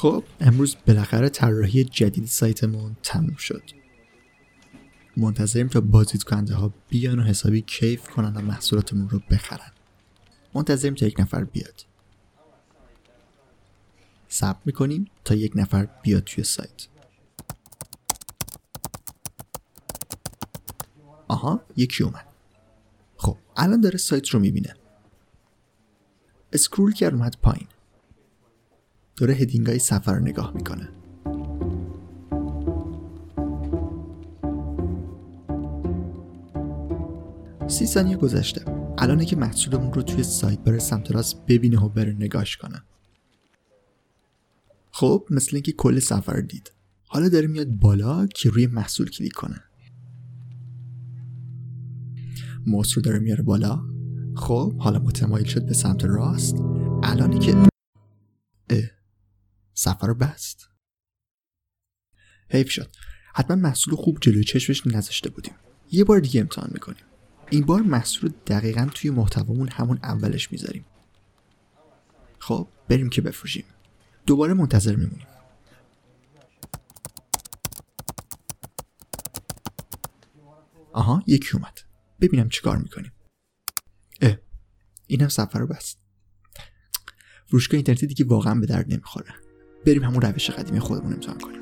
[0.00, 3.62] خب امروز بالاخره طراحی جدید سایتمون تموم شد.
[5.16, 9.72] منتظریم تا بازدید کننده ها بیان و حسابی کیف کنن و محصولاتمون رو بخرن.
[10.54, 11.84] منتظریم تا یک نفر بیاد.
[14.28, 16.86] صبر می‌کنیم تا یک نفر بیاد توی سایت.
[21.28, 22.26] آها یکی اومد.
[23.16, 24.74] خب الان داره سایت رو می‌بینه.
[26.52, 27.66] scroll کرد اومد پایین.
[29.20, 30.88] داره heading های صفحه رو نگاه می‌کنه.
[37.68, 38.64] سی ثانیه گذشته.
[38.98, 42.82] الانه که محصولمون رو توی سایدبار سمت راست ببینه و بره نگاش کنه.
[44.90, 46.72] خب مثل اینکه کل صفحه رو دید.
[47.06, 49.62] حالا داره میاد بالا که روی محصول کلیک کنه.
[52.66, 53.80] موس رو داره میاره بالا.
[54.34, 56.56] خب حالا متمایل شد به سمت راست.
[57.02, 57.54] الانی که
[58.70, 58.99] اه.
[59.80, 60.68] سفر بست.
[62.50, 62.90] حیف شد.
[63.34, 65.54] حتما محصول خوب جلوی چشمش نذاشته بودیم.
[65.90, 67.04] یه بار دیگه امتحان می‌کنیم.
[67.50, 70.84] این بار محصول دقیقا توی محتوامون همون اولش می‌ذاریم.
[72.38, 73.64] خب بریم که بفروشیم.
[74.26, 75.26] دوباره منتظر میمونیم.
[80.92, 81.80] آها یکی اومد.
[82.20, 83.12] ببینم چیکار می‌کنیم.
[84.20, 84.36] اه
[85.06, 85.98] اینم سفر رو بست.
[87.46, 89.34] فروشگاه اینترنتی دیگه واقعا به درد نمی‌خوره.
[89.86, 91.60] بریم همون روش قدیمی خودمون امتحان کنیم.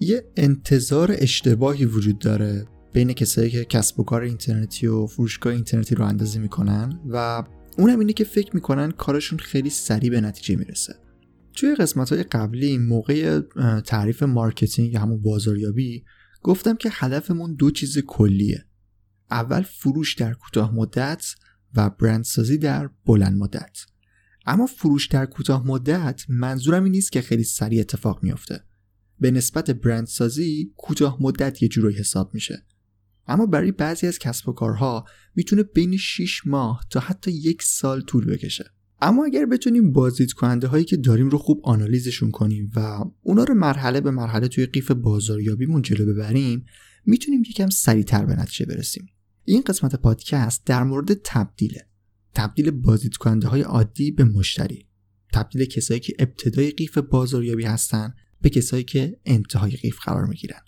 [0.00, 5.94] یه انتظار اشتباهی وجود داره بین کسایی که کسب و کار اینترنتی و فروشگاه اینترنتی
[5.94, 7.42] راه اندازی می‌کنن و
[7.78, 10.94] اونم اینه که فکر می‌کنن کارشون خیلی سریع به نتیجه می‌رسه.
[11.54, 13.40] توی قسمت های قبلی موقع
[13.80, 16.04] تعریف marketing یا همون بازاریابی
[16.42, 18.66] گفتم که هدفمون دو چیز کلیه.
[19.30, 21.34] اول فروش در کوتاه مدت
[21.74, 23.78] و برندسازی در بلند مدت.
[24.46, 28.64] اما فروش در کوتاه مدت منظورم این نیست که خیلی سریع اتفاق میافته.
[29.18, 32.66] به نسبت برندسازی کوتاه مدت یه جورایی حساب میشه.
[33.26, 38.00] اما برای بعضی از کسب و کارها می‌تونه بین 6 ماه تا حتی یک سال
[38.00, 38.70] طول بکشه.
[39.04, 43.54] اما اگر بتونیم بازدید کننده هایی که داریم رو خوب آنالیزشون کنیم و اونا رو
[43.54, 46.64] مرحله به مرحله توی قیف بازاریابیمون جلو ببریم
[47.06, 49.06] می‌تونیم یکم سریعتر به نتیجه برسیم.
[49.44, 51.86] این قسمت پادکست در مورد تبدیله.
[52.34, 54.86] تبدیل بازدید کننده های عادی به مشتری.
[55.32, 60.60] تبدیل کسایی که ابتدای قیف بازاریابی هستن به کسایی که انتهای قیف قرار می‌گیرن.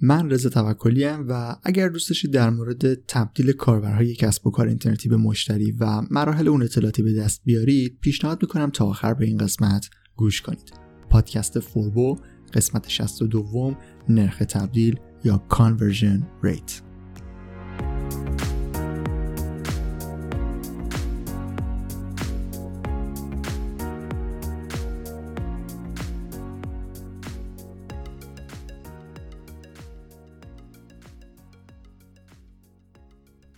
[0.00, 5.08] من رضا توکلی و اگر دوست داشتید در مورد تبدیل کاربرهای کسب و کار اینترنتی
[5.08, 9.38] به مشتری و مراحل اون اطلاعاتی به دست بیارید پیشنهاد می‌کنم تا آخر به این
[9.38, 10.72] قسمت گوش کنید.
[11.10, 12.18] پادکست فوربو
[12.54, 13.76] قسمت 62
[14.08, 16.86] نرخ تبدیل یا Conversion Rate.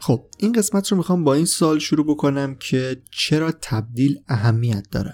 [0.08, 5.12] خب این قسمت رو می‌خوام با این سال شروع بکنم که چرا تبدیل اهمیت داره؟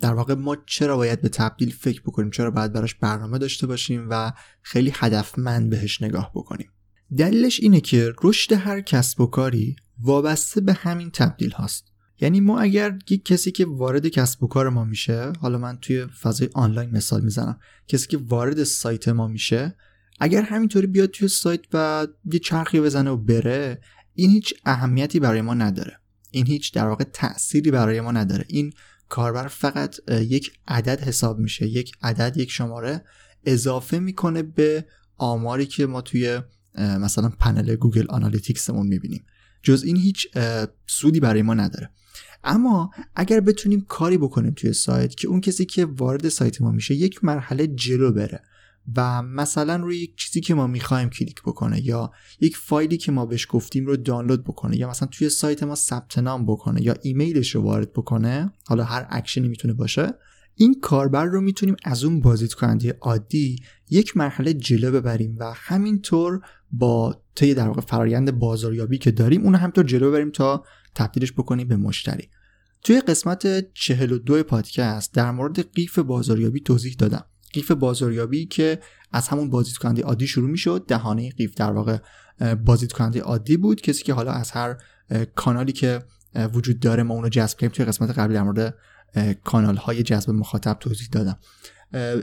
[0.00, 4.06] در واقع ما چرا باید به تبدیل فکر بکنیم؟ چرا باید براش برنامه داشته باشیم
[4.10, 4.32] و
[4.62, 6.70] خیلی هدفمند بهش نگاه بکنیم؟
[7.16, 11.84] دلیلش اینه که رشد هر کسب و کاری وابسته به همین تبدیل هاست.
[12.20, 16.06] یعنی ما اگر یک کسی که وارد کسب و کار ما میشه حالا من توی
[16.06, 19.76] فضای آنلاین مثال می‌زنم کسی که وارد سایت ما میشه
[20.20, 23.80] اگر همینطوری بیاد توی سایت و یه چرخی بزنه و بره
[24.14, 25.98] این هیچ اهمیتی برای ما نداره.
[26.30, 28.44] این هیچ در واقع تأثیری برای ما نداره.
[28.48, 28.72] این
[29.08, 33.04] کاربر فقط یک عدد حساب میشه یک عدد یک شماره
[33.44, 34.84] اضافه می‌کنه به
[35.16, 36.40] آماری که ما توی
[36.78, 39.24] مثلا پنل Google Analytics مون می‌بینیم.
[39.62, 40.28] جز این هیچ
[40.86, 41.90] سودی برای ما نداره.
[42.44, 46.94] اما اگر بتونیم کاری بکنیم توی سایت که اون کسی که وارد سایت ما میشه
[46.94, 48.42] یک مرحله جلو بره.
[48.96, 53.26] و مثلا روی یک چیزی که ما می‌خوایم کلیک بکنه یا یک فایلی که ما
[53.26, 57.54] بهش گفتیم رو دانلود بکنه یا مثلا توی سایت ما ثبت نام بکنه یا ایمیلش
[57.54, 60.14] رو وارد بکنه حالا هر اکشنی می‌تونه باشه
[60.54, 63.56] این کاربر رو می‌تونیم از اون بازدید کننده عادی
[63.90, 66.40] یک مرحله جلو ببریم و همینطور
[66.72, 70.64] با طی در واقع فرایند بازاریابی که داریم اون همینطور جلو ببریم تا
[70.94, 72.28] تبدیلش بکنیم به مشتری.
[72.82, 77.24] توی قسمت 42 پادکست در مورد قیف بازاریابی توضیح دادم.
[77.52, 78.78] قیف بازاریابی که
[79.12, 80.84] از همون بازدید کننده عادی شروع می‌شد.
[80.88, 81.98] دهانه قیف در واقع
[82.64, 83.80] بازدید کننده عادی بود.
[83.80, 84.76] کسی که حالا از هر
[85.34, 86.02] کانالی که
[86.54, 88.76] وجود داره ما اونو جذب کردیم توی قسمت قبلی در مورد
[89.44, 91.38] کانال های جذب مخاطب توضیح دادم.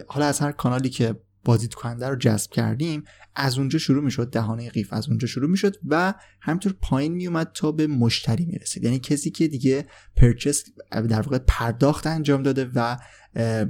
[0.08, 3.03] حالا از هر کانالی که بازدید کننده رو جذب کردیم
[3.36, 7.71] از اونجا شروع می‌شد دهانه قیف از اونجا شروع می‌شد و همینطور پایین میومد تا
[7.71, 8.83] به مشتری می‌رسید.
[8.83, 12.97] یعنی کسی که دیگه پرچس در واقع پرداخت انجام داده و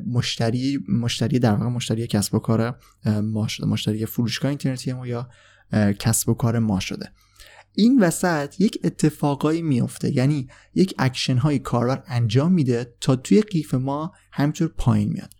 [0.07, 2.79] مشتری مشتری در واقع مشتری کسب و کار
[3.23, 5.29] ما شده مشتری فروشگاه اینترنتی ما یا
[5.99, 7.11] کسب و کار ما شده.
[7.73, 13.73] این وسط یک اتفاقایی میفته یعنی یک اکشن های کاربر انجام میده تا توی قیف
[13.73, 15.33] ما همینطور پایین میاد.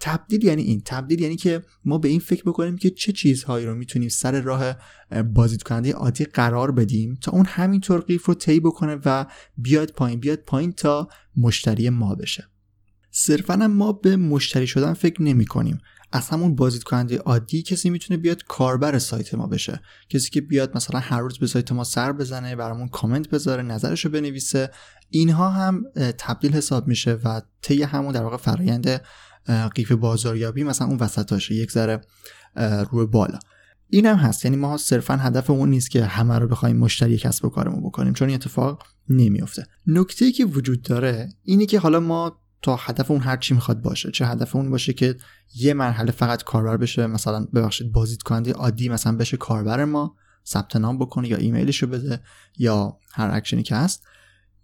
[0.00, 0.82] تبدیل یعنی این.
[0.84, 4.76] تبدیل یعنی که ما به این فکر بکنیم که چه چیزهایی رو می‌تونیم سر راه
[5.34, 9.26] بازدید کننده عادی قرار بدیم تا اون همینطور قیف رو طی بکنه و
[9.56, 12.48] بیاد پایین بیاد پایین تا مشتری ما بشه.
[13.10, 15.78] صرفا ما به مشتری شدن فکر نمی کنیم
[16.12, 19.80] از همون بازدید کننده عادی کسی می‌تونه بیاد کاربر سایت ما بشه.
[20.08, 24.04] کسی که بیاد مثلا هر روز به سایت ما سر بزنه برامون کامنت بذاره نظرش
[24.04, 24.70] رو بنویسه.
[25.10, 25.84] اینها هم
[26.18, 29.00] تبدیل حساب میشه و طی همون در واقع فرایند
[29.74, 32.00] قیف بازاریابی مثلا اون وسطاشه یک ذره
[32.90, 33.38] روی بالا.
[33.88, 34.44] این هم هست.
[34.44, 38.12] یعنی ما صرفا هدف اون نیست که همه رو بخوایم مشتری کسب و کارمون بکنیم
[38.12, 39.66] چون این اتفاق نمیافته.
[39.86, 43.82] نکته ای که وجود داره اینه که حالا ما تا هدف اون هر چی می‌خواد
[43.82, 45.16] باشه چه هدف اون باشه که
[45.54, 50.16] یه مرحله فقط کاربر بشه مثلا ببخشید بازدید کننده عادی مثلا بشه کاربر ما
[50.46, 52.20] ثبت نام بکنه یا ایمیلش رو بده
[52.58, 54.04] یا هر اکشنی که هست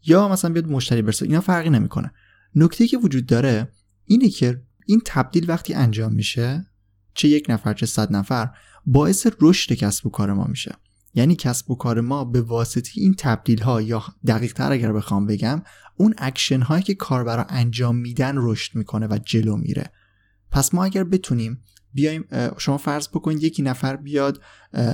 [0.06, 1.26] یا مثلا بیاد مشتری برسه.
[1.26, 2.12] اینا فرقی نمی‌کنه.
[2.54, 3.68] نکته که وجود داره
[4.04, 6.66] اینه که این تبدیل وقتی انجام میشه
[7.14, 8.50] چه یک نفر چه صد نفر
[8.86, 10.74] باعث رشد کسب و کار ما میشه.
[11.14, 15.26] یعنی کسب و کار ما به واسطه این تبدیل ها یا دقیق تر اگر بخوام
[15.26, 15.62] بگم
[15.96, 19.92] اون اکشن هایی که کاربرا انجام میدن رشد می‌کنه و جلو میره.
[20.50, 21.62] پس ما اگر بتونیم
[21.94, 22.24] بیایم
[22.58, 24.42] شما فرض بکنید یکی نفر بیاد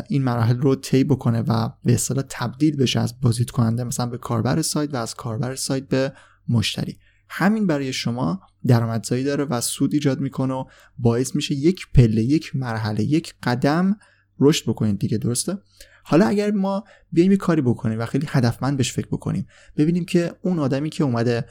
[0.09, 4.19] این مراحل رو طی بکنه و به اصطلاح تبدیل بشه از بازدید کننده مثلا به
[4.19, 6.13] کاربر سایت و از کاربر سایت به
[6.49, 6.99] مشتری.
[7.29, 10.65] همین برای شما درآمدزایی داره و سود ایجاد می‌کنه و
[10.99, 13.97] باعث میشه یک پله یک مرحله یک قدم
[14.41, 15.59] رشد بکنید دیگه درسته؟
[16.05, 19.47] حالا اگر ما بیایم کاری بکنیم و خیلی هدفمند بهش فکر بکنیم
[19.77, 21.45] ببینیم که اون آدمی که اومده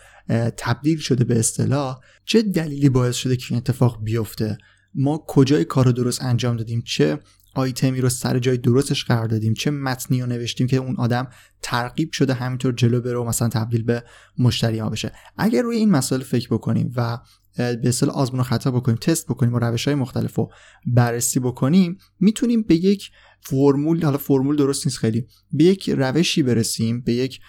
[0.58, 4.58] تبدیل شده به اصطلاح چه دلیلی باعث شده که این اتفاق بیفته؟
[4.98, 7.20] ما کجای کار رو درست انجام دادیم؟ چه
[7.56, 11.28] آیتمی رو سر جای درستش قرار دادیم؟ چه متنی رو نوشتیم که اون آدم
[11.62, 14.04] ترغیب شده همینطور جلو بره و مثلا تبدیل به
[14.40, 17.20] مشتری ها بشه؟ اگر روی این مسائل فکر بکنیم و
[17.58, 20.52] به اصطلاح آزمون و خطا بکنیم تست بکنیم و روش های مختلف رو
[20.86, 23.12] بررسی بکنیم می‌تونیم به یک
[23.42, 27.40] فرمول حالا فرمول درست نیست خیلی به یک روشی برسیم به یک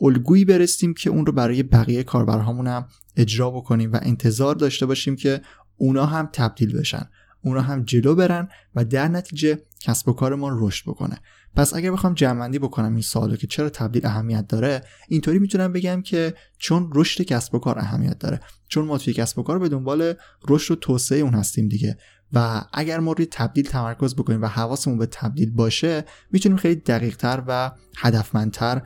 [0.00, 2.86] الگویی برسیم که اون رو برای بقیه کاربرهامون هم
[3.16, 5.40] اجرا بکنیم و انتظار داشته باشیم که
[5.76, 7.08] اونا هم تبدیل بشن.
[7.42, 11.18] اونا هم جلو برن و در نتیجه کسب و کارمون رشد بکنه.
[11.56, 16.02] پس اگر بخوام جمعندی بکنم این سوالو که چرا تبدیل اهمیت داره اینطوری می‌تونم بگم
[16.02, 18.40] که چون رشد کسب و کار اهمیت داره.
[18.68, 20.14] چون ما توی کسب و کار به دنبال
[20.48, 21.98] رشد و توسعه اون هستیم دیگه.
[22.32, 27.42] و اگر ما روی تبدیل تمرکز بکنیم و حواسمون به تبدیل باشه می‌تونیم خیلی دقیقتر
[27.46, 28.82] و هدفمندتر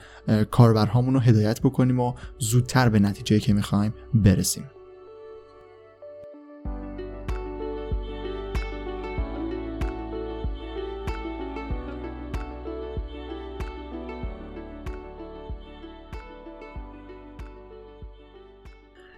[0.51, 4.65] کاربرهامون رو هدایت بکنیم و زودتر به نتیجه که می‌خوایم برسیم.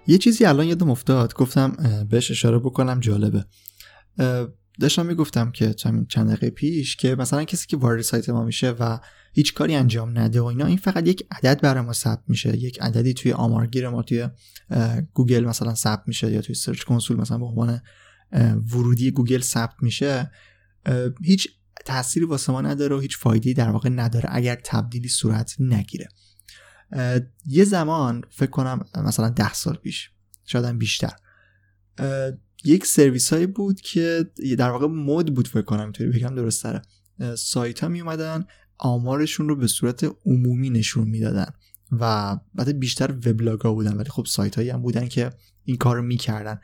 [0.07, 1.35] یه چیزی الان یادم افتاد.
[1.35, 1.77] گفتم
[2.11, 3.45] بهش اشاره بکنم جالبه.
[4.81, 5.75] داشتم می‌گفتم که
[6.09, 8.99] چند دقیقه پیش که مثلا کسی که وارد سایت ما میشه و
[9.33, 12.57] هیچ کاری انجام نده و اینا این فقط یک عدد برای ما ثبت میشه.
[12.57, 14.29] یک عددی توی آمارگیر ما توی
[15.15, 17.81] گوگل مثلا ثبت میشه یا توی Search Console مثلا به عنوان
[18.73, 20.31] ورودی گوگل ثبت میشه.
[21.25, 21.49] هیچ
[21.85, 26.09] تأثیری واسه ما نداره و هیچ فایده در واقع نداره اگر تبدیلی صورت نگیره.
[27.47, 30.11] یه زمان فکر کنم مثلا ده سال پیش
[30.45, 31.13] شاید بیشتر.
[32.65, 36.83] یک سرویس هایی بود که در واقع مود بود فکر کنم اینطوری بگم درست تره.
[37.37, 38.45] سایت ها می اومدن
[38.79, 41.47] آمارشون رو به صورت عمومی نشون می‌دادن
[41.93, 45.31] و بعد بیشتر وبلاگ ها بودن ولی خب سایت هایی هم بودن که
[45.65, 46.61] این کار رو می‌کردن.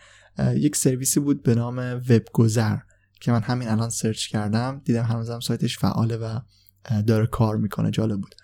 [0.55, 2.77] یک سرویسی بود به نام وب گذر
[3.21, 6.41] که من همین الان سرچ کردم دیدم هنوزم سایتش فعاله و
[7.07, 8.35] داره کار می‌کنه جالب بود.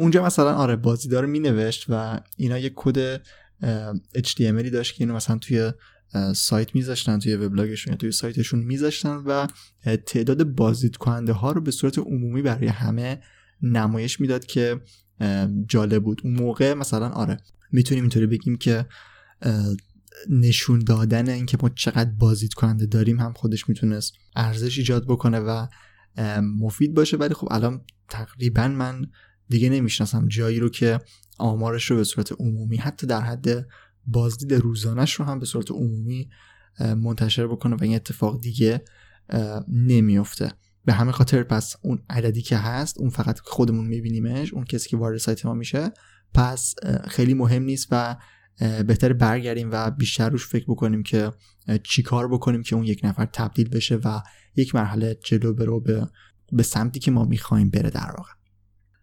[0.00, 3.16] اونجا مثلا آره بازیدار می نوشت و اینا یه کد
[4.16, 5.72] HTML داشت که اینو مثلا توی
[6.34, 9.46] سایت میذاشتن توی وبلاگشون یا توی سایتشون میذاشتن و
[10.06, 13.22] تعداد بازدید کننده ها رو به صورت عمومی برای همه
[13.62, 14.80] نمایش می‌داد که
[15.68, 16.20] جالب بود.
[16.24, 17.36] اون موقع مثلا آره
[17.72, 18.86] می‌تونیم اینطوری بگیم که
[20.30, 25.66] نشون دادن اینکه ما چقدر بازدید کننده داریم هم خودش می‌تونست ارزش ایجاد بکنه و
[26.42, 27.16] مفید باشه.
[27.16, 29.06] ولی خب الان تقریبا من
[29.50, 31.00] دیگه نمی‌شناسم جایی رو که
[31.38, 33.66] آمارش رو به صورت عمومی حتی در حد
[34.06, 36.28] بازدید روزانش رو هم به صورت عمومی
[36.80, 38.84] منتشر بکنه و این اتفاق دیگه
[39.68, 40.52] نمیفته
[40.84, 44.96] به همین خاطر پس اون عددی که هست اون فقط خودمون میبینیمش اون کسی که
[44.96, 45.90] وارد سایت ما میشه
[46.34, 46.74] پس
[47.08, 48.16] خیلی مهم نیست و
[48.86, 51.32] بهتر برگردیم و بیشتر روش فکر بکنیم که
[51.82, 54.20] چی کار بکنیم که اون یک نفر تبدیل بشه و
[54.56, 56.06] یک مرحله جلو بره,
[56.52, 58.39] به سمتی که ما می‌خوایم بره در واقع.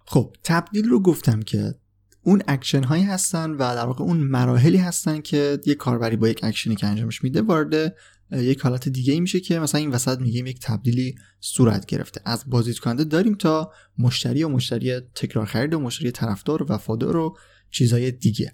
[0.07, 1.75] خب تبدیل رو گفتم که
[2.23, 6.39] اون اکشن هایی هستن و در واقع اون مراحلی هستن که یک کاربری با یک
[6.43, 7.95] اکشنی که انجامش میده وارد
[8.31, 12.21] یک حالت دیگه ای میشه که مثلا این وسط میگیم یک تبدیلی صورت گرفته.
[12.25, 17.17] از بازدید کننده داریم تا مشتری و مشتری تکرار خرید و مشتری طرفدار و وفادار
[17.17, 17.37] و
[17.71, 18.51] چیزهای دیگه.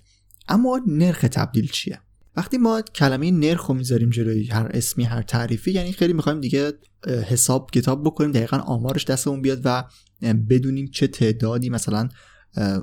[0.48, 2.00] اما نرخ تبدیل چیه؟
[2.36, 6.74] وقتی ما کلمه نرخ رو می‌ذاریم جلوی هر اسمی هر تعریفی یعنی خیلی می‌خوایم دیگه
[7.08, 9.84] حساب کتاب بکنیم دقیقا آمارش دستمون بیاد و
[10.50, 12.10] بدونیم چه تعدادی مثلا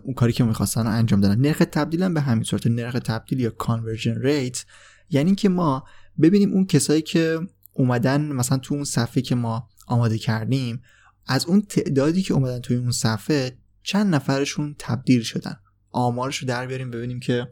[0.03, 1.41] اون کاری که می‌خواستن انجام دادن.
[1.41, 4.65] نرخ تبدیل هم به همین صورت نرخ تبدیل یا conversion rate
[5.11, 5.85] یعنی که ما
[6.23, 7.41] ببینیم اون کسایی که
[7.73, 10.83] اومدن مثلا تو اون صفحه که ما آماده کردیم
[11.27, 15.57] از اون تعدادی که اومدن توی اون صفحه چند نفرشون تبدیل شدن.
[15.91, 17.49] آمارش رو در بیاریم ببینیم که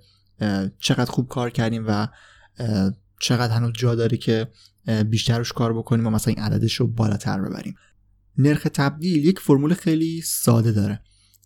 [0.78, 2.09] چقدر خوب کار کردیم و
[3.21, 4.49] چقدر هنوز جا داره که
[5.07, 7.75] بیشتر روش کار بکنیم و مثلا این عددش رو بالاتر ببریم.
[8.38, 11.00] نرخ تبدیل یک فرمول خیلی ساده داره.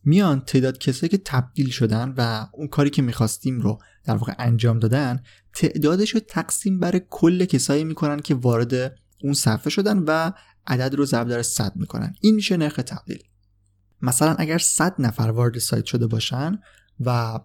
[0.04, 4.78] میان تعداد کسایی که تبدیل شدن و اون کاری که می‌خواستیم رو در واقع انجام
[4.78, 5.22] دادن
[5.54, 10.32] تعدادش رو تقسیم بر کل کسایی می‌کنن که وارد اون صفحه شدن و
[10.66, 12.14] عدد رو ضرب در 100 می‌کنن.
[12.20, 13.22] این میشه نرخ تبدیل.
[14.02, 16.58] مثلا اگر 100 نفر وارد سایت شده باشن
[17.06, 17.40] و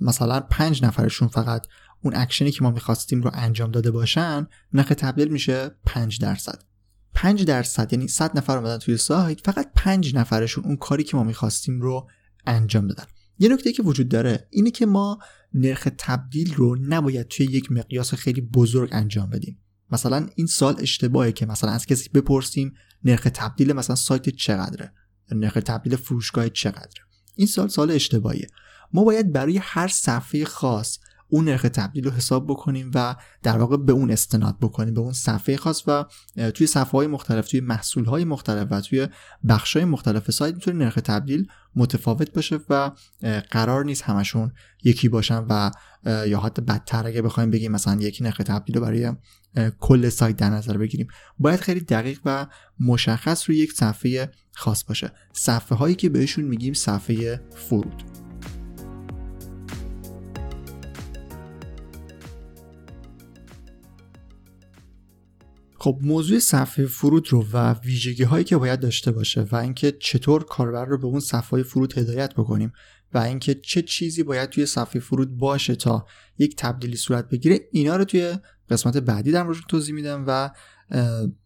[0.00, 1.66] مثلا 5 نفرشون فقط
[2.02, 6.62] اون اکشنی که ما می‌خواستیم رو انجام داده باشن نرخ تبدیل میشه 5 درصد.
[7.14, 11.24] 5 درصد یعنی 100 نفر اومدن توی سایت فقط 5 نفرشون اون کاری که ما
[11.24, 12.08] می‌خواستیم رو
[12.46, 13.04] انجام دادن.
[13.38, 15.18] یه نکته که وجود داره اینه که ما
[15.54, 19.58] نرخ تبدیل رو نباید توی یک مقیاس خیلی بزرگ انجام بدیم.
[19.90, 22.72] مثلا این سال اشتباهه که مثلا از کسی بپرسیم
[23.04, 24.92] نرخ تبدیل مثلا سایت چقدره؟
[25.32, 27.02] نرخ تبدیل فروشگاه چقدره؟
[27.34, 28.46] این سال سال اشتباهیه.
[28.92, 33.76] ما باید برای هر صفحه خاص اون نرخ تبدیل رو حساب بکنیم و در واقع
[33.76, 36.04] به اون استناد بکنیم به اون صفحه خاص و
[36.54, 39.08] توی صفحه های مختلف توی محصول های مختلف و توی
[39.48, 42.90] بخش های مختلف سایت می‌تونه نرخ تبدیل متفاوت باشه و
[43.50, 44.52] قرار نیست همشون
[44.84, 45.70] یکی باشن و
[46.26, 49.12] یا حتی بدتر اگه بخوایم بگیم مثلا یکی نرخ تبدیل رو برای
[49.80, 51.08] کل سایت در نظر بگیریم.
[51.38, 52.46] باید خیلی دقیق و
[52.80, 55.12] مشخص روی یک صفحه خاص باشه.
[55.32, 58.27] صفحه هایی که بهشون میگیم صفحه فرود.
[65.80, 70.44] خب موضوع صفحه فرود رو و ویژگی هایی که باید داشته باشه و اینکه چطور
[70.44, 72.72] کاربر رو به اون صفحه فرود هدایت بکنیم
[73.14, 76.06] و اینکه چه چیزی باید توی صفحه فرود باشه تا
[76.38, 78.38] یک تبدیلی صورت بگیره اینا رو توی
[78.70, 80.50] قسمت بعدی در موردش توضیح میدم و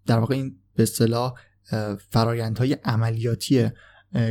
[0.07, 1.35] در واقع این به اصطلاح
[2.11, 3.71] فرایندهای عملیاتی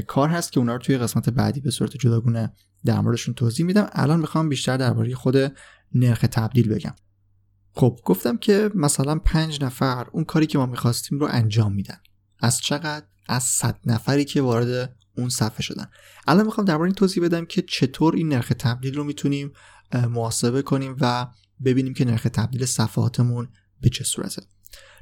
[0.07, 2.53] کار هست که اونا رو توی قسمت بعدی به صورت جداگونه
[2.85, 3.89] در موردشون توضیح میدم.
[3.91, 5.35] الان می‌خوام بیشتر درباره خود
[5.95, 6.95] نرخ تبدیل بگم.
[7.73, 11.97] خب گفتم که مثلا پنج نفر اون کاری که ما می‌خواستیم رو انجام میدن.
[12.39, 15.85] از چقدر؟ از صد نفری که وارد اون صفحه شدن.
[16.27, 19.53] الان می‌خوام درباره این توضیح بدم که چطور این نرخ تبدیل رو می‌تونیم
[19.93, 21.27] محاسبه کنیم و
[21.65, 23.49] ببینیم که نرخ تبدیل صفحاتمون
[23.81, 24.41] به چه صورته.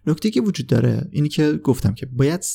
[0.07, 2.45] نکته که وجود داره اینی که گفتم که باید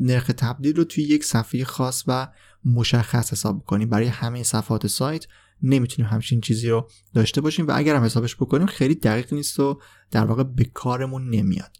[0.00, 2.28] نرخ تبدیل رو توی یک صفحه خاص و
[2.64, 3.88] مشخص حساب کنیم.
[3.88, 5.26] برای همه صفحات سایت
[5.64, 9.80] نمی‌تونیم همچین چیزی رو داشته باشیم و اگر هم حسابش بکنیم خیلی دقیق نیست و
[10.10, 11.76] در واقع به کارمون نمیاد.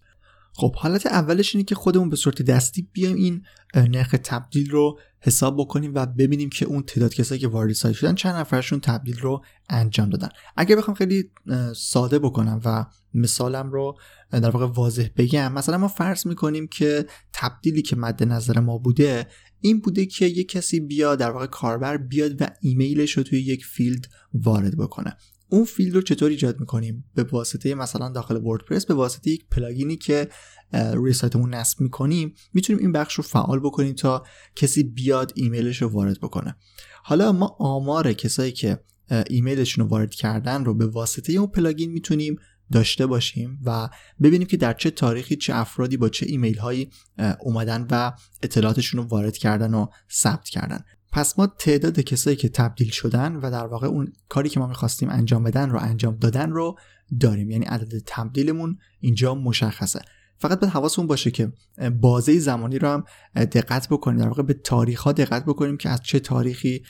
[0.57, 3.43] خب حالت اولش اینه که خودمون به صورت دستی بیایم این
[3.75, 8.15] نرخ تبدیل رو حساب بکنیم و ببینیم که اون تعداد کسایی که وارد سایت شدن
[8.15, 10.29] چند نفرشون تبدیل رو انجام دادن.
[10.57, 11.31] اگر بخوام خیلی
[11.77, 13.99] ساده بکنم و مثالم رو
[14.31, 19.27] در واقع واضح بگم مثلا ما فرض می‌کنیم که تبدیلی که مد نظر ما بوده
[19.65, 23.65] این بوده که یک کسی بیاد در واقع کاربر بیاد و ایمیلش رو توی یک
[23.65, 25.17] فیلد وارد بکنه.
[25.49, 29.97] اون فیلد رو چطور ایجاد می‌کنیم؟ به واسطه مثلا داخل وردپرس به واسطه یک پلاگینی
[29.97, 30.29] که
[30.73, 34.25] روی سایتمون نصب می‌کنیم می‌تونیم این بخش رو فعال بکنیم تا
[34.57, 36.57] کسی بیاد ایمیلش رو وارد بکنه.
[37.03, 38.81] حالا ما آمار کسایی که
[39.31, 42.37] ایمیلشون رو وارد کردن رو به واسطه اون پلاگین می‌تونیم
[42.73, 43.89] داشته باشیم و
[44.23, 46.91] ببینیم که در چه تاریخی چه افرادی با چه ایمیل هایی
[47.41, 50.85] اومدن و اطلاعاتشون رو وارد کردن و ثبت کردن.
[51.13, 55.11] پس ما تعداد کسایی که تبدیل شدن و در واقع اون کاری که ما می‌خواستیم
[55.11, 56.79] انجام بدن رو انجام دادن رو
[57.21, 57.51] داریم.
[57.51, 60.01] یعنی عدد تبدیلمون اینجا مشخصه.
[60.39, 61.53] فقط به حواسمون باشه که
[62.01, 63.05] بازه زمانی رو هم
[63.35, 64.21] دقت بکنیم.
[64.21, 66.83] در واقع به تاریخ ها دقت بکنیم که از چه تاریخی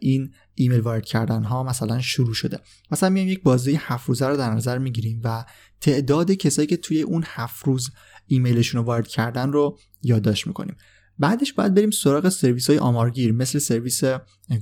[0.00, 2.58] این ایمیل وارد کردن ها مثلا شروع شده.
[2.90, 5.44] مثلا میایم یک بازه هفت روزه رو در نظر می‌گیریم و
[5.80, 7.90] تعداد کسایی که توی اون هفت روز
[8.26, 10.76] ایمیلشون رو وارد کردن رو یادداشت می‌کنیم.
[11.18, 14.00] بعدش باید بریم سراغ سرویس های آمارگیر مثل سرویس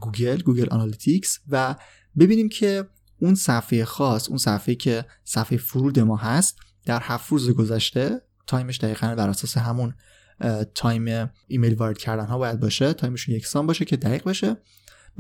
[0.01, 1.77] گوگل گوگل آنالیتیکس و
[2.19, 2.89] ببینیم که
[3.21, 8.79] اون صفحه خاص اون صفحه که صفحه فرود ما هست در هفت روز گذشته تایمش
[8.79, 9.95] دقیقا بر اساس همون
[10.75, 12.93] تایم ایمیل وارد کردن ها باید باشه.
[12.93, 14.57] تایمشون یکسان باشه که دقیق باشه.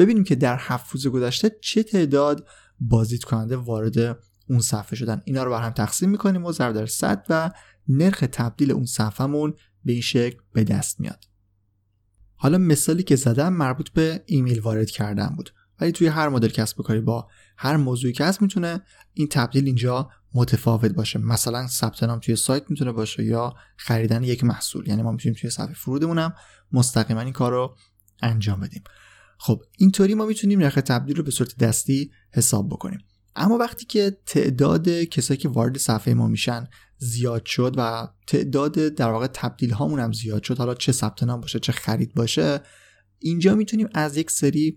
[0.00, 2.46] ببینیم که در هفت روز گذشته چه تعداد
[2.80, 5.22] بازدید کننده وارد اون صفحه شدن.
[5.24, 7.50] اینا رو بر هم تقسیم می‌کنیم و ضرب در صد و
[7.88, 9.54] نرخ تبدیل اون صفحهمون
[9.84, 11.24] به این شکل به دست میاد.
[12.34, 15.50] حالا مثالی که زدم مربوط به ایمیل وارد کردن بود.
[15.80, 18.82] ولی توی هر مدل کسب بکاری با هر موضوعی که هست می‌تونه
[19.14, 21.18] این تبدیل اینجا متفاوت باشه.
[21.18, 24.88] مثلا ثبت نام توی سایت می‌تونه باشه یا خریدن یک محصول.
[24.88, 26.32] یعنی ما می‌تونیم توی صفحه فرودمون
[26.72, 27.76] مستقیما این کار رو
[28.22, 28.82] انجام بدیم.
[29.42, 32.98] خب اینطوری ما می‌تونیم نرخ تبدیل رو به صورت دستی حساب بکنیم.
[33.36, 36.66] اما وقتی که تعداد کسایی که وارد صفحه ما میشن
[36.98, 41.40] زیاد شد و تعداد در واقع تبدیل هامون هم زیاد شد حالا چه ثبت نام
[41.40, 42.60] باشه چه خرید باشه
[43.18, 44.76] اینجا می‌تونیم از یک سری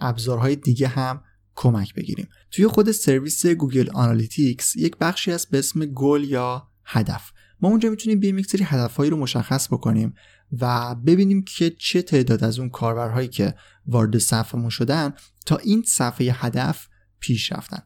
[0.00, 1.22] ابزارهای دیگه هم
[1.54, 2.28] کمک بگیریم.
[2.50, 7.30] توی خود سرویس گوگل آنالیتیکس یک بخشی هست به اسم گل یا هدف.
[7.60, 10.14] ما اونجا می‌تونیم بیایم یک سری هدفهایی رو مشخص بکنیم
[10.60, 13.54] و ببینیم که چه تعداد از اون کاربرهایی که
[13.86, 15.14] وارد صفحهمون شدن
[15.46, 16.88] تا این صفحه هدف
[17.20, 17.82] پیش رفتن.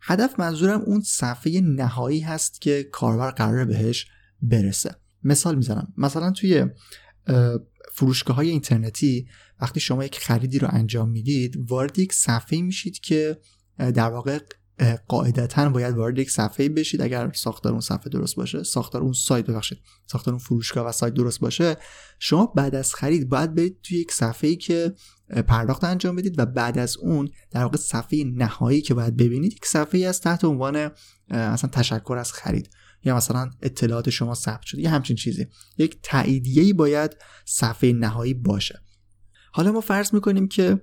[0.00, 4.06] هدف منظورم اون صفحه نهایی هست که کاربر قراره بهش
[4.42, 4.94] برسه.
[5.24, 5.92] مثال می‌زنم.
[5.96, 6.66] مثلا توی
[7.92, 9.28] فروشگاه های اینترنتی
[9.60, 13.38] وقتی شما یک خریدی رو انجام می‌دید وارد یک صفحه میشید که
[13.78, 14.38] در واقع
[15.08, 17.02] قاعدتا باید وارد یک صفحه بشید.
[17.02, 21.14] اگر ساختار اون صفحه درست باشه ساختار اون سایت ببخشید ساختار اون فروشگاه و سایت
[21.14, 21.76] درست باشه
[22.18, 24.94] شما بعد از خرید باید برید توی یک صفحه ای که
[25.46, 29.66] پرداخت انجام بدید و بعد از اون در واقع صفحه نهایی که باید ببینید یک
[29.66, 30.90] صفحه از تحت عنوان
[31.30, 32.70] مثلا تشکر از خرید
[33.04, 34.82] یا مثلا اطلاعات شما ثبت شده.
[34.82, 35.46] یا همچین چیزی.
[35.78, 38.82] یک تاییدیه‌ای باید صفحه نهایی باشه.
[39.52, 40.80] حالا ما فرض می‌کنیم که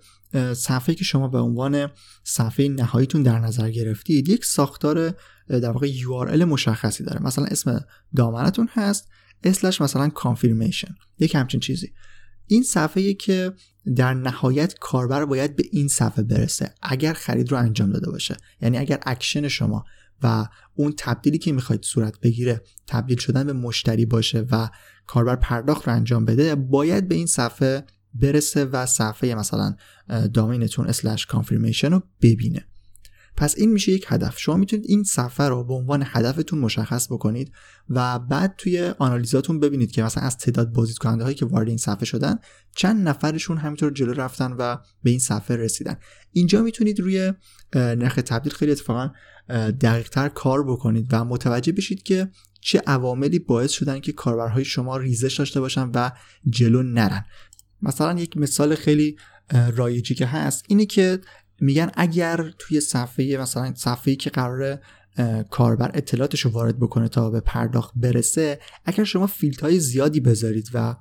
[0.54, 1.88] صفحه که شما به عنوان
[2.24, 5.15] صفحه نهاییتون در نظر گرفتید یک ساختار
[5.50, 7.24] در واقع URL مشخصی داره.
[7.24, 9.08] مثلا اسم دامنتون هست
[9.43, 11.94] slash مثلا confirmation یک همچین چیزی.
[12.48, 13.54] این صفحه که
[13.96, 18.38] در نهایت کاربر باید به این صفحه برسه اگر خرید رو انجام داده باشه.
[18.62, 19.86] یعنی اگر اکشن شما
[20.24, 24.70] و اون تبدیلی که می‌خواید صورت بگیره تبدیل شدن به مشتری باشه و
[25.08, 29.76] کاربر پرداخت رو انجام بده باید به این صفحه برسه و صفحه مثلا
[30.34, 32.65] دامینتون اسلش کانفirmation رو ببینه.
[33.38, 34.39] پس این میشه یک هدف.
[34.39, 37.52] شما می‌تونید این صفحه رو به عنوان هدفتون مشخص بکنید
[37.89, 41.78] و بعد توی آنالیزاتون ببینید که مثلا از تعداد بازدید کننده هایی که وارد این
[41.78, 42.36] صفحه شدن
[42.76, 45.95] چند نفرشون همینطور جلو رفتن و به این صفحه رسیدن.
[46.32, 47.34] اینجا می‌تونید روی
[47.76, 49.12] نرخ تبدیل خیلی اتفاقا
[49.82, 52.30] دقیق تر کار بکنید و متوجه بشید که
[52.62, 56.12] چه عواملی باعث شدن که کاربرهای شما ریزش داشته باشن و
[56.50, 57.26] جلو نرن.
[57.82, 59.15] مثلا یک مثال خیلی
[59.76, 61.20] رایجی که هست اینه که
[61.62, 64.82] میگن اگر توی صفحه مثلا صفحه‌ای که قراره
[65.50, 70.70] کاربر اطلاعاتش رو وارد بکنه تا به پرداخت برسه اگر شما فیلت های زیادی بذارید
[70.74, 70.96] و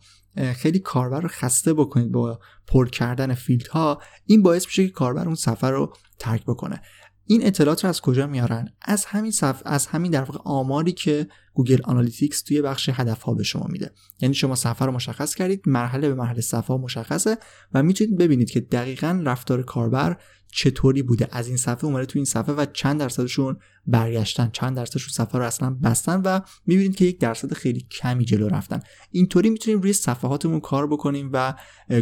[0.57, 5.27] خیلی کاربر رو خسته بکنید با پر کردن فیلد ها این باعث میشه که کاربر
[5.27, 6.83] اون صفحه رو ترک بکنه.
[7.31, 11.27] این اطلاعات رو از کجا میارن؟ از همین صف از همین در واقع آماری که
[11.55, 13.91] گوگل آنالیتیکس توی بخش هدف ها به شما میده.
[14.21, 17.39] یعنی شما صفحه رو مشخص کردید مرحله به مرحله صفحه مشخصه
[17.75, 20.17] و می‌تونید ببینید که دقیقا رفتار کاربر
[20.53, 21.29] چطوری بوده.
[21.31, 25.45] از این صفحه اومده تو این صفحه و چند درصدشون برگشتن چند درصدشون صفحه رو
[25.45, 28.81] اصلا بستن و می‌بینید که یک درصد خیلی کمی جلو رفتن.
[29.11, 31.55] اینطوری می‌تونیم روی صفحاتمون کار بکنیم و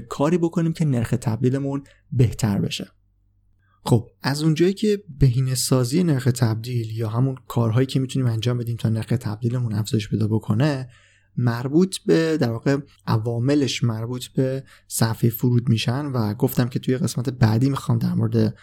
[0.08, 2.95] کاری بکنیم که نرخ تبدیلمون بهتر بشه.
[3.86, 4.10] خب.
[4.22, 8.88] از اونجایی که بهینه سازی نرخ تبدیل یا همون کارهایی که می‌تونیم انجام بدیم تا
[8.88, 10.88] نرخ تبدیلمون افزایش پیدا بکنه
[11.36, 17.30] مربوط به در واقع عواملش مربوط به صفحه فرود میشن و گفتم که توی قسمت
[17.30, 18.54] بعدی می‌خوام در مورد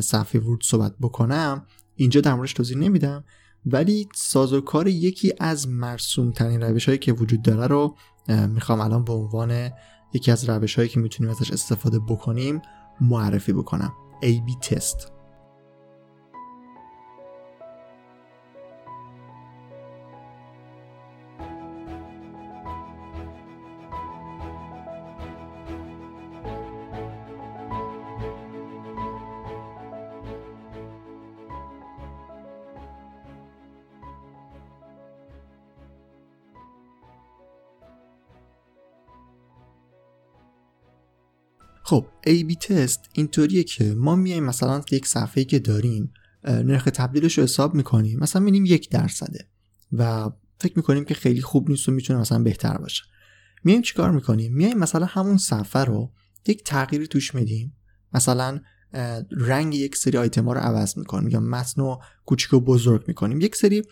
[0.00, 1.66] صفحه فرود صحبت بکنم.
[1.96, 3.24] اینجا در موردش توضیح نمیدم
[3.66, 7.96] ولی سازوکار یکی از مرسوم ترین روش هایی که وجود داره رو
[8.28, 9.70] می‌خوام الان به عنوان
[10.14, 12.62] یکی از روش هایی که می‌تونیم ازش استفاده بکنیم
[13.00, 13.92] معرفی بکنم.
[14.22, 15.11] A-B test
[41.92, 46.12] خب A-B تست اینطوریه که ما میایم مثلا یک صفحه که داریم
[46.44, 49.48] نرخ تبدیلش رو حساب می‌کنیم مثلا می‌بینیم یک درصده
[49.92, 53.02] و فکر می‌کنیم که خیلی خوب نیست و می‌تونه مثلا بهتر باشه.
[53.64, 56.12] میایم چیکار می‌کنیم؟ میایم مثلا همون صفحه رو
[56.46, 57.76] یک تغییری توش میدیم.
[58.12, 58.60] مثلا
[59.30, 63.40] رنگ یک سری آیتم ها رو عوض می‌کنیم یا متن رو کوچیک و بزرگ می‌کنیم.
[63.40, 63.82] یک سری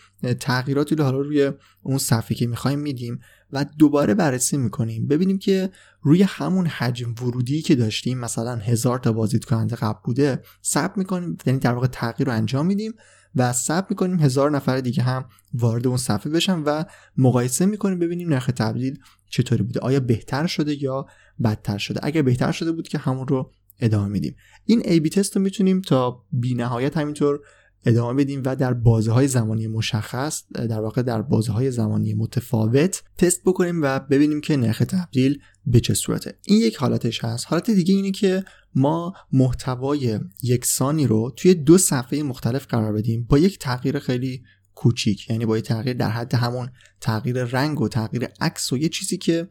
[0.41, 3.21] تغییراتی رو حالا روی اون صفحه که می‌خوایم میدیم
[3.53, 5.07] و دوباره بررسی می‌کنیم.
[5.07, 5.71] ببینیم که
[6.03, 11.37] روی همون حجم ورودی که داشتیم مثلا هزار تا بازدید کننده قبل بوده ثبت می‌کنیم.
[11.47, 12.93] یعنی در واقع تغییر رو انجام میدیم
[13.37, 16.85] و ثبت می‌کنیم هزار نفر دیگه هم وارد اون صفحه بشن و
[17.17, 18.99] مقایسه می‌کنیم ببینیم نرخ تبدیل
[19.31, 19.81] چطوری بوده.
[19.81, 21.07] آیا بهتر شده یا
[21.45, 24.37] بدتر شده؟ اگر بهتر شده بود که همون رو ادامه میدیم.
[24.65, 27.41] این ای بی تست رو می‌تونیم تا بی نهایت همینطور
[27.85, 33.03] ادامه بدیم و در بازه های زمانی مشخص در واقع در بازه های زمانی متفاوت
[33.19, 36.39] تست بکنیم و ببینیم که نرخ تبدیل به چه صورته.
[36.47, 37.47] این یک حالتش هست.
[37.49, 43.39] حالت دیگه اینه که ما محتوای یکسانی رو توی دو صفحه مختلف قرار بدیم با
[43.39, 44.43] یک تغییر خیلی
[44.75, 45.31] کوچیک.
[45.31, 46.69] یعنی با یک تغییر در حد همون
[47.01, 49.49] تغییر رنگ و تغییر عکس و یه چیزی که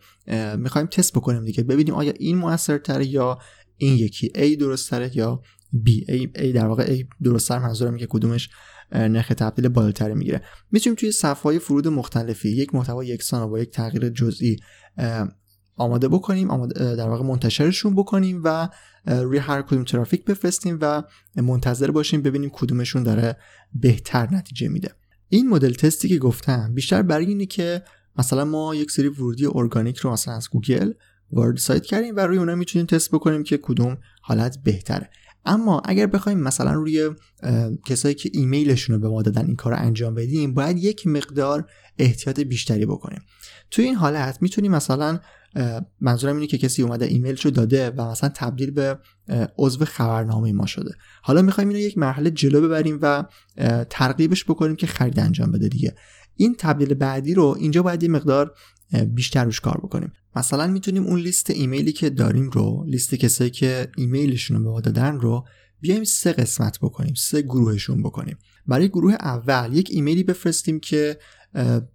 [0.58, 1.64] می‌خوایم تست بکنیم دیگه.
[1.64, 3.40] ببینیم آیا این موثرتره یا
[3.80, 5.42] این یکی A درست یا
[5.74, 5.90] B.
[6.10, 8.50] A, A در واقع A درست تر منظورم که کدومش
[8.92, 10.42] نرخ تبدیل بالاتری می‌گیره.
[10.72, 14.58] می‌تونیم توی صفحه فرود مختلفی یک محتوا یکسان با یک تغییر جزئی
[15.76, 18.70] آماده بکنیم آماده در واقع منتشرشون بکنیم و
[19.06, 21.04] روی هر کدوم ترافیک بفرستیم و
[21.36, 23.38] منتظر باشیم ببینیم کدومشون داره
[23.74, 24.92] بهتر نتیجه میده.
[25.30, 27.84] این مدل تستی که گفتم بیشتر برای اینه که
[28.18, 30.92] مثلا ما یک سری ورودی ارگانیک رو مثلا از گوگل
[31.32, 35.10] وارد سایت کردیم و روی اونها می‌تونیم تست بکنیم که کدوم حالت بهتره.
[35.46, 37.10] اما اگر بخوایم مثلا روی
[37.86, 41.70] کسایی که ایمیلشون رو به ما دادن این کار رو انجام بدیم باید یک مقدار
[41.98, 43.22] احتیاط بیشتری بکنیم.
[43.72, 45.20] توی این حالت می‌تونیم مثلا
[46.02, 49.00] منظورم اینه که کسی اومده ایمیلش رو داده و مثلا تبدیل به
[49.58, 50.92] عضو خبرنامه ما شده.
[51.22, 53.26] حالا می‌خوایم اینو یک مرحله جلو ببریم و
[53.90, 55.96] ترغیبش بکنیم که خرید انجام بده دیگه.
[56.36, 58.54] این تبدیل بعدی رو اینجا باید یه مقدار
[58.92, 60.12] بیشتر روش کار بکنیم.
[60.36, 64.82] مثلا می‌تونیم اون لیست ایمیلی که داریم رو لیست کسایی که ایمیلشون رو به ما
[64.82, 65.46] دادن رو
[65.82, 68.38] بیایم سه قسمت بکنیم سه گروهشون بکنیم.
[68.68, 71.18] برای گروه اول یک ایمیلی بفرستیم که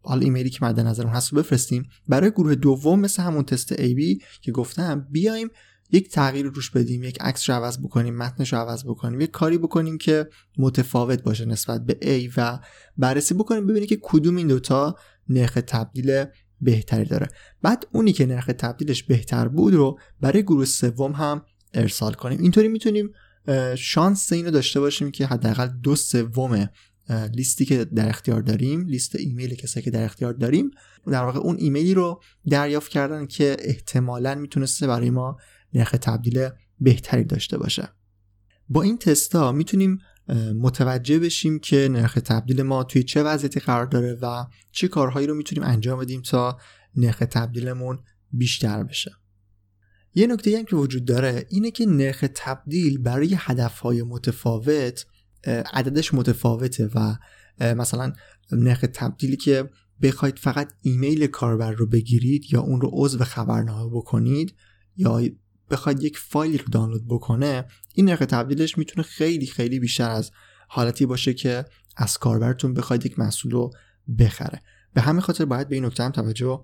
[0.03, 1.89] حالا ایمیلی که مد نظرم هست رو بفرستیم.
[2.09, 5.49] برای گروه دوم مثل همون تست ای بی که گفتم بیایم
[5.91, 9.59] یک تغییر روش بدیم یک عکس رو عوض بکنیم متنش رو عوض بکنیم یک کاری
[9.59, 10.29] بکنیم که
[10.59, 12.59] متفاوت باشه نسبت به A و
[12.99, 14.97] بررسی بکنیم ببینیم که کدوم این دوتا
[15.29, 16.25] نرخ تبدیل
[16.65, 17.29] بهتری داره.
[17.63, 21.43] بعد اونی که نرخ تبدیلش بهتر بود رو برای گروه سوم هم
[21.75, 22.41] ارسال کنیم.
[22.41, 23.11] اینطوری می‌تونیم
[23.77, 26.69] شانس اینو داشته باشیم که حداقل دو سوم
[27.33, 30.71] لیستی که در اختیار داریم لیست ایمیل کسایی که در اختیار داریم
[31.07, 35.37] در واقع اون ایمیلی رو دریافت کردن که احتمالا می‌تونسته برای ما
[35.75, 36.49] نرخ تبدیل
[36.81, 37.89] بهتری داشته باشه.
[38.69, 39.99] با این تستا می‌تونیم
[40.55, 45.35] متوجه بشیم که نرخ تبدیل ما توی چه وضعیتی قرار داره و چه کارهایی رو
[45.35, 46.59] می‌تونیم انجام بدیم تا
[46.97, 47.99] نرخ تبدیلمون
[48.33, 49.13] بیشتر بشه.
[50.15, 55.07] یه نکته هم که وجود داره اینه که نرخ تبدیل برای هدفهای متفاوت
[55.47, 57.17] عددش متفاوته و
[57.61, 58.13] مثلا
[58.53, 59.71] نرخ تبدیلی که
[60.03, 64.55] بخواید فقط ایمیل کاربر رو بگیرید یا اون رو عضو خبرنامه بکنید
[64.97, 65.23] یا
[65.71, 70.31] بخواید یک فایلی رو دانلود بکنه این نرخ تبدیلش می‌تونه خیلی خیلی بیشتر از
[70.69, 71.65] حالتی باشه که
[71.97, 73.71] از کاربرتون بخواید یک محصول رو
[74.19, 74.63] بخره.
[74.95, 76.63] به همین خاطر باید به این نکته هم توجه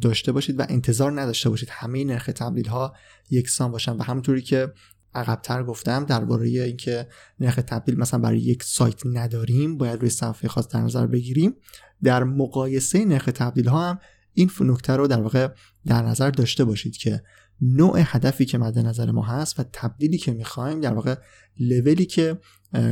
[0.00, 2.94] داشته باشید و انتظار نداشته باشید همه نرخ تبدیل ها
[3.30, 3.92] یکسان باشن.
[3.92, 4.72] و همونطوری که
[5.14, 7.08] عقبتر گفتم درباره اینکه
[7.40, 11.56] نرخ تبدیل مثلا برای یک سایت نداریم باید روی صفحه خاص در نظر بگیریم.
[12.02, 13.98] در مقایسه نرخ تبدیل ها هم
[14.34, 15.48] این نکته رو در واقع
[15.86, 17.22] در نظر داشته باشید که
[17.62, 21.14] نوع هدفی که مد نظر ما هست و تبدیلی که می‌خوایم در واقع
[21.60, 22.38] لولی که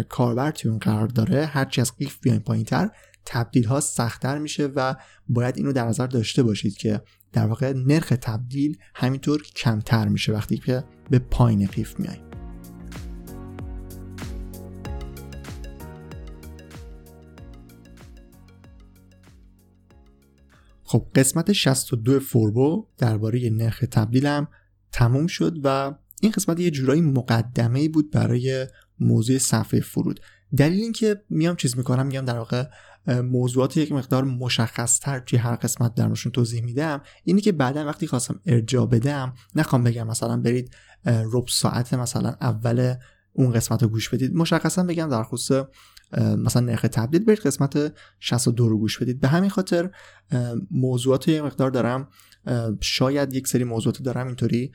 [0.08, 2.90] کاربر توی اون قرار داره هرچی از قیف بیایم پایین تر
[3.24, 4.94] تبدیل ها سختتر میشه و
[5.28, 7.00] باید اینو در نظر داشته باشید که
[7.32, 12.28] در واقع نرخ تبدیل همینطور کمتر میشه وقتی که به پایین قیف میاییم
[20.88, 24.48] خب قسمت 62 فوربو درباره نرخ تبدیلم
[24.92, 28.66] تموم شد و این قسمت یه جورایی مقدمه بود برای
[29.00, 30.20] موضوع صفحه فرود.
[30.56, 32.64] دلیل اینکه میام چیز می‌کنم میگم در واقع
[33.06, 38.06] موضوعات یک مقدار مشخص تر توی هر قسمت درمشون توضیح میدم اینی که بعدا وقتی
[38.06, 40.74] خواستم ارجا بدم نخوام بگم مثلا برید
[41.06, 42.94] رب ساعت مثلا اول
[43.32, 45.66] اون قسمت رو گوش بدید مشخصا بگم در خصوص
[46.16, 49.20] مثلا نرخ تبدیل برید قسمت 62 رو گوش بدید.
[49.20, 49.90] به همین خاطر
[50.70, 52.08] موضوعات یه مقدار دارم
[52.80, 54.72] شاید یک سری موضوعات دارم اینطوری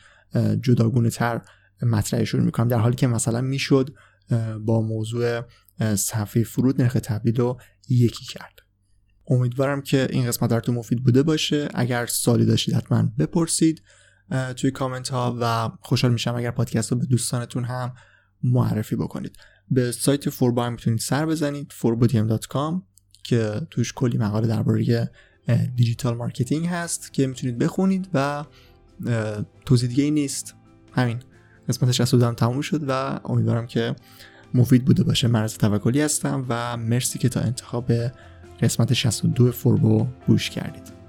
[0.62, 1.42] جداگونه تر
[1.82, 2.68] مطرحشون می‌کنم.
[2.68, 3.96] در حالی که مثلا می‌شد
[4.66, 5.42] با موضوع
[5.96, 8.60] صفحه فرود نرخ تبدیل رو یکی کرد.
[9.28, 11.70] امیدوارم که این قسمت براتون مفید بوده باشه.
[11.74, 13.82] اگر سالی داشتید حتما بپرسید
[14.56, 17.94] توی کامنت ها و خوشحال میشم اگر پادکست رو به دوستانتون هم
[18.44, 19.38] معرفی بکنید.
[19.72, 22.82] به سایت فوربا می‌تونید سر بزنید forbodm.com
[23.24, 25.12] که توش کلی مقاله درباره
[25.76, 28.46] دیجیتال مارکتینگ هست که می‌تونید بخونید و
[29.66, 30.56] توضیح دیگه ای نیست.
[30.92, 31.20] همین.
[31.70, 33.96] قسمت 62 هم تموم شد و امیدوارم که
[34.54, 35.28] مفید بوده باشه.
[35.28, 37.92] من از توکلی هستم و مرسی که تا انتهای
[38.62, 41.03] قسمت 62 فوربو گوش کردید.